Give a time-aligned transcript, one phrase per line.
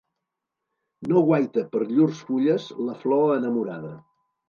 [1.11, 3.97] No guaita per llurs fulles la flor enamorada.